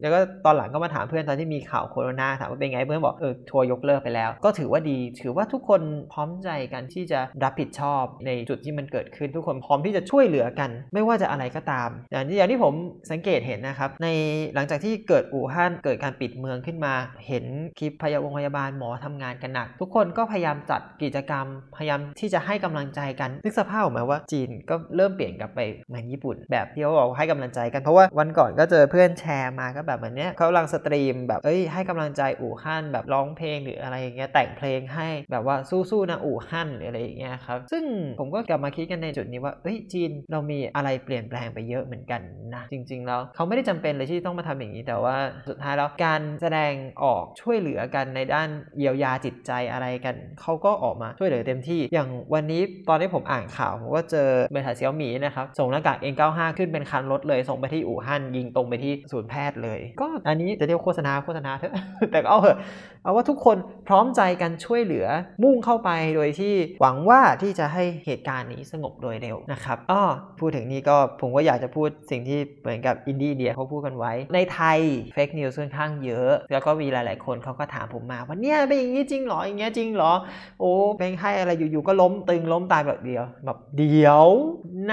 [0.01, 5.82] แล้วก็ตอนหลังก็มาถามเพื่อนตอนที่มีข่าวโควิดถามว่าเป็นไงเพื่อนบอกเออทัวร์ยกเลิกไปแล้ว ก็ถือว่าดี ถือว่าทุกคน
[6.13, 12.73] พร้อมใจกันที่จะรับผิดชอบในจุดที่มันเกิดขึ้นทุกคนพร้อมที่จะช่วยเหลือกัน ไม่ว่าจะอะไรก็ตาม อย่างที่ผม
[13.12, 14.08] สังเกตเห็นนะครับใน
[14.56, 16.93] หลังจากที่เกิดอู่ฮั่นเกิดการปิดเมืองขึ้นมา
[17.28, 17.45] เห็น
[17.80, 37.83] คลิปพยาบาลพยาบาลหมอทำงานกันหนัก ทุกคนก็พยายามจัดกิจกรรม พยายามที่จะให้ให้กำลังใจกันนึกสภาพออกไหมว่าจีนก็เริ่มเปลี่ยนกลับไปเหมือนญี่ปุ่น แบบที่เขาบอกให้กำลังใจกันเพราะว่าวันก่อนก็เจอเพื่อนแชร์มาก็แบบเหมือนเนี้ยเขากำลังสตรีมแบบเอ้ยให้กำลังใจอู่ฮั่นแบบร้องเพลงหรืออะไรอย่างเงี้ยแต่งเพลงให้แบบว่าสู้ๆนะอู่ฮั่นหรืออะไรอย่างเงี้ยครับซึ่ง
[38.19, 42.21] ผมก็กลับมาคิดกันในจุดนี้ว่าเอ้ยจีนเรามีอะไรเปลี่ยนแปลงไปเยอะเหมือนกัน
[42.55, 45.17] นะจริง ๆ แล้วเขาไม่ได้จำเป็นเลยที่ต้องมาทำอย่างนี้ แต่ว่า
[45.49, 61.73] สุดท้ายแล้วการแสดงออกช่วยเหลือกันในด้านเยียวยาจิตใจอะไรกันเขาก็ออกมาช่วยเหลือเต็มที่อย่างวันนี้ตอนที่ผมอ่านข่าวผมก็เจอบริษัทเซี่ยวหมีนะครับส่งหน้ากาก N95 ขึ้นเป็นคันรถเลยส่งไปที่อู่ฮั่นยิงตรงไปที่ศูนย์แพทย์เลย ก็อันนี้จะเรียกโฆษณาโฆษณาเถอะ
[62.12, 62.58] แต่ก็เอาเถอะ
[63.03, 65.08] เอาว่าทุกคนพร้อมใจกันช่วยเหลือ
[65.43, 70.03] มุ่งเข้าไปโดยที่หวังว่าที่จะให้เหตุการณ์นี้สงบโดยเร็วนะครับอ้อ
[70.39, 74.79] พูดถึงนี้ก็ผมก็อยากจะพูดสิ่งที่เหมือนกับ Indie India เขาพูดกันไว้ ในไทย
[75.13, 80.13] fake news ค่อนข้างเยอะ แล้วก็มีหลาย ๆ คนเขาก็ถามผมมาว่าเนี่ยเป็นอย่างนี้จริงหรออย่างเงี้ยจริงหรอ
[80.60, 84.25] โอ้เป็นให้อะไรอยู่ ๆ ก็ล้มตึงล้มตายแบบเดียวแบบเดียว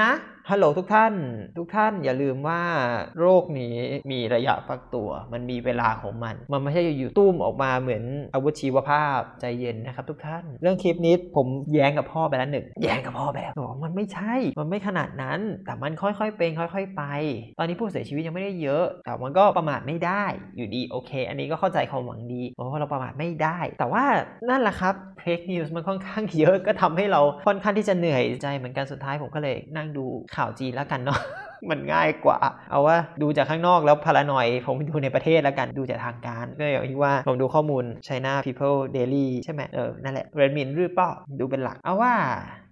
[0.00, 0.10] นะ
[0.50, 1.14] ฮัลโหลทุกท่าน
[1.58, 2.62] ทุกท่านอย่าลืมว่า
[3.20, 3.76] โรคนี้
[4.12, 17.02] มีระยะฟักตัว มันมีเวลาของมัน มันไม่ใช่อยู่ตุ้มออกมาเหมือนอาวุธชีวภาพใจเย็นนะครับ ทุกท่าน เรื่องคลิปนี้ผมแย้งกับพ่อไปแล้วหนึ่งแย้งกับพ่อไปแล้วบอกมันไม่ใช่ มันไม่ขนาดนั้น แต่มันค่อยๆเป็นค่อย ๆ ไป
[17.58, 20.24] ตอนนี้ผู้เสียชีวิตยังไม่ได้เยอะ แต่มันก็ประมาทไม่ได้
[20.56, 24.04] อยู่ดีโอเค อันนี้ก็เข้าใจความหวังดีเพราะเราประมาทไม่ได้ แต่ว่า
[24.48, 31.20] นั่นแหละครับเฟกนิวส์มันค่อนข้างเยอะก็ทำให้เราค่อนข้างที่จะเหนื่อยใจเหมือนกันสุดท้ายผมก็เลยนั่งดูข่าวจีนแล้วกันเนาะ
[31.70, 32.38] มันง่ายกว่า
[32.70, 42.14] เอาว่าดูจากข้างนอกแล้วพารานอย ผมดูในประเทศแล้วกันดูจากทางการก็อย่างที่ว่าผมดูข้อมูล China People Daily ใช่ไหมเออ นั่นแหละเรนมินหรือเปล่าดูเป็นหลัก เอาว่า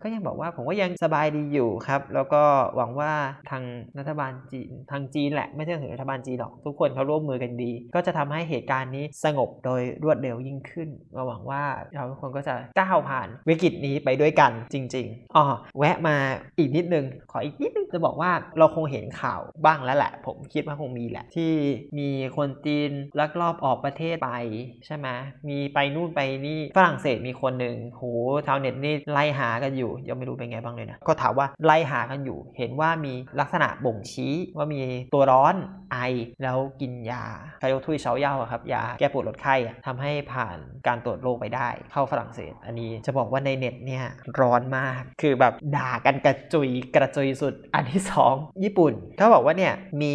[0.03, 2.43] ก็ยังบอกว่าผมก็ยังสบายดีอยู่ครับ แล้วก็
[2.77, 3.13] หวังว่า
[3.51, 3.65] ทาง
[3.99, 11.63] รัฐบาลจีนทางจีนแหละไม่ใช่ถึงรัฐบาลจีนหรอก ทุกคนเขาร่วมมือกันดี ก็จะทำให้เหตุการณ์นี้สงบโดยรวดเร็วยิ่งขึ้นก็หวังว่า
[11.95, 15.45] เราทุกคนก็จะก้าวผ่านวิกฤตนี้ไปด้วยกันจริงๆอ๋อ
[15.79, 16.17] แวะมา
[16.59, 21.53] อีกนิดนึง ขออีกนิดนึงจะบอกว่าเราคงเห็นข่าวบ้างแล้วแหละ ผมคิดว่าคงมีแหละ ที่
[21.99, 24.31] มีคนจีนลักลอบออกประเทศไป
[24.87, 25.09] ใช่ไหม
[25.49, 28.03] มีไปนู่นไปนี่ฝรั่งเศสมีคนหนึ่งโห
[28.47, 34.81] ชาวเน็ตนี่ไล่หากันอยู่ยังไม่รู้เป็นไงบ้างเลยนะก็ถามว่าไล่หากันอยู่ เห็นว่ามีลักษณะบ่งชี้ว่ามี
[35.15, 35.55] ตัวร้อน
[35.93, 35.99] ไอ
[36.43, 37.25] แล้วกินยา
[37.61, 44.05] ไคโอทุยเฉาเย่าครับยาแก้ปวดลดไข้ทำให้ผ่านการตรวจโรคไปได้ เข้าฝรั่งเศส อันนี้จะบอกว่าในเน็ตเนี่ย
[44.41, 49.73] ร้อนมากคือแบบด่ากันกระจุยกระจุยสุด อันที่ 2 ญี่ปุ่นเขาบอกว่าเนี่ย
[50.03, 50.15] มี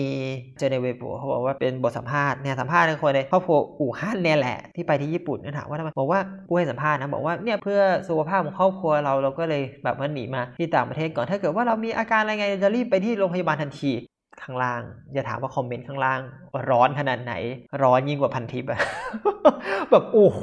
[0.60, 13.92] เจเนเวปัวเขาบอกว่าเป็นบทสัมภาษณ์เนี่ยสัมภาษณ์คนในครอบครัวอู่ฮั่นเนี่ยแหละที่ไปที่ญี่ปุ่นนะถามว่าทำไมบอกว่าผู้ให้สัมภาษณ์นะบอกว่าเนี่ยเพื่อสุขภาพของครอบครัวเราเราก็เลยแบบมันหนีมาที่ต่างประเทศก่อน ถ้าเกิดว่าเรามีอาการอะไรไงจะรีบไปที่โรงพยาบาลทันที
[14.44, 14.82] ข้างล่าง
[15.14, 16.22] อย่าถามว่าคอมเมนต์ข้างล่าง
[16.70, 17.34] ร้อนขนาดไหน
[17.84, 18.80] ร้อนยิ่งกว่าพันทิปอะ
[19.92, 20.42] แบบโอ้โห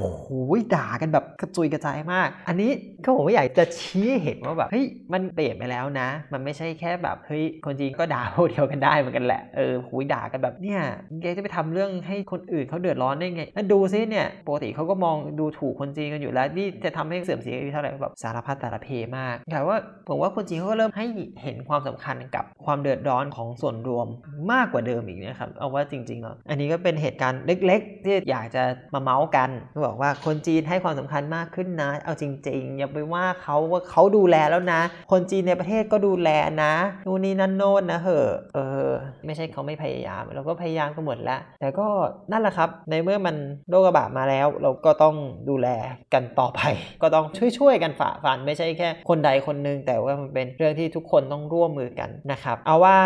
[0.74, 2.70] ด่ากันแบบกระจุยกระจายมาก อันนี้
[3.04, 10.80] ก็ผมอยากจะชี้เห็นว่าแบบเฮ้ยมันเปลี่ยนไปแล้วนะ มันไม่ใช่แค่แบบเฮ้ยคนจีนก็ด่าพวกเดียวกันได้เหมือนกันแหละเออหุยด่ากันแบบเนี่ย
[11.22, 19.76] แกจะไปทำเรื่องให้คนอื่นเขาเดือดร้อนได้ไงแล้วดูซิเนี่ยปกติเขาก็มองดูถูกคนจีนกันอยู่แล้วนี่จะทำให้เสื่อมเสียเท่าไหร่แบบสารพัดสารเพมากแต่ว่า
[20.08, 21.06] ผมว่าคนจีนเขาก็เริ่มให้
[21.42, 24.06] เห็นความสำคัญกับความเดือดร้อนของส่วนรวม
[24.52, 28.62] มากกว่าเดิมอีกนะครับเอาว่าจริงๆแล้วอันนี้ก็เป็นเหตุการณ์เล็ก ๆ ที่อยากจะ
[28.94, 29.50] มาเมาส์กัน
[29.86, 34.80] บอกว่าคนจีนให้ความสำคัญมากขึ้นนะ เอาจริง ๆ อย่าไปว่าเขาว่าเขาดูแลแล้วนะ
[35.12, 36.28] คนจีนในประเทศก็ดูแล
[36.62, 36.74] นะ
[37.06, 38.71] นู่นนี่นั่นโน่นนะเหอะเออ
[39.26, 41.86] ไม่ใช่เขาไม่พยายาม เราก็พยายามกันหมดแล้ว แต่ก็
[42.32, 43.36] นั่นแหละครับ ในเมื่อมัน
[43.70, 45.14] โรคระบาดมาแล้ว เราก็ต้อง
[45.48, 45.68] ดูแล
[46.14, 46.60] กันต่อไป
[47.02, 47.24] ก็ต้อง
[47.58, 52.96] ช่วยๆกันฝ่าฟัน ไม่ใช่แค่คนใดคนหนึ่งแต่ว่ามันเป็นเรื่องที่ทุกคนต้องร่วมมือกันนะครับ เอาว่า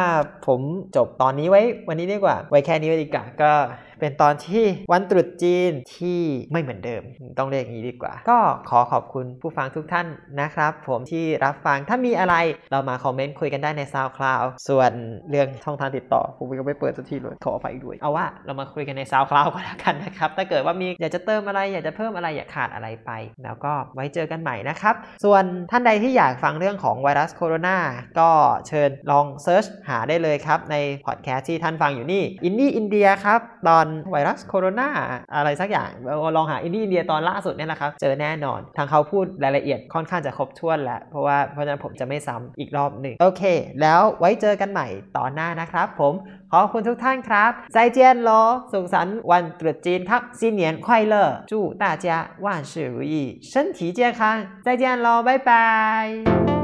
[0.47, 0.61] ผม
[0.97, 3.53] จบตอนนี้ไว้วันนี้ดีกว่า ไว้แค่นี้ไว้ดีกว่าก็
[4.01, 6.21] เป็นตอนที่วันตรุษจีนที่
[6.53, 7.03] ไม่เหมือนเดิม
[7.39, 8.39] ต้องเรียกอย่างนี้ดีกว่า ก็
[8.71, 10.07] ขอขอบคุณผู้ฟังทุกท่าน
[10.41, 12.35] นะครับ ผมที่รับฟังถ้ามีอะไร
[12.73, 14.91] เรามาคอมเมนต์คุยกันได้ใน SoundCloud ส่วน
[15.31, 23.11] เรื่องช่องทางติดต่อ ผมยังไม่เปิดสักทีเลยขออภัยด้วย เอาว่าเรามาคุยกันใน SoundCloud ก็แล้วกันนะครับ ถ้าเกิดว่ามีอยากจะเติมอะไร อยากจะเพิ่มอะไรอยากขาดอะไรไป
[23.45, 27.77] แล้วก็ไว้เจอกันใหม่นะครับ ส่วนท่านใดที่อยากฟังเรื่องของไวรัสโคโรนา
[28.19, 28.31] ก็
[28.69, 34.90] เชิญลอง search หาได้เลยครับในพอดแคสต์ที่ท่านฟังอยู่นี่ Indie India ครับตอนไวรัสโคโรนา
[35.36, 35.90] อะไรสักอย่าง
[36.36, 43.44] ลองหาอินดี้อินเดียตอนล่าสุดเนี่ยนะครับ เจอแน่นอน ทางเขาพูดรายละเอียดค่อนข้างจะครบถ้วนแล้ว เพราะว่าเพราะฉะนั้นผมจะไม่ซ้ำอีกรอบหนึ่งโอเค
[43.82, 46.14] แล้วไว้เจอกันใหม่ตอนหน้านะครับ ผม
[46.54, 48.30] ขอบคุณทุกท่านครับใจเจียนโล
[48.72, 51.16] สุขสันต์วันตรุษจีนครับ新年快乐
[51.52, 52.06] 祝大家
[52.46, 53.14] 万事如意
[53.52, 54.22] 身体健康
[54.66, 56.55] 再见喽拜拜